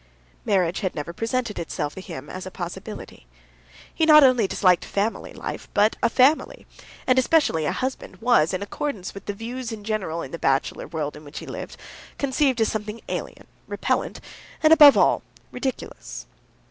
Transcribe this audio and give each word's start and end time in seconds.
Marriage 0.45 0.79
had 0.79 0.95
never 0.95 1.13
presented 1.13 1.59
itself 1.59 1.93
to 1.93 2.01
him 2.01 2.27
as 2.27 2.47
a 2.47 2.49
possibility. 2.49 3.27
He 3.93 4.07
not 4.07 4.23
only 4.23 4.47
disliked 4.47 4.83
family 4.83 5.31
life, 5.31 5.69
but 5.75 5.95
a 6.01 6.09
family, 6.09 6.65
and 7.05 7.19
especially 7.19 7.65
a 7.67 7.71
husband 7.71 8.15
was, 8.15 8.51
in 8.51 8.63
accordance 8.63 9.13
with 9.13 9.27
the 9.27 9.33
views 9.33 9.69
general 9.83 10.23
in 10.23 10.31
the 10.31 10.39
bachelor 10.39 10.87
world 10.87 11.15
in 11.15 11.23
which 11.23 11.37
he 11.37 11.45
lived, 11.45 11.77
conceived 12.17 12.59
as 12.61 12.67
something 12.71 13.01
alien, 13.09 13.45
repellant, 13.67 14.19
and, 14.63 14.73
above 14.73 14.97
all, 14.97 15.21
ridiculous. 15.51 16.25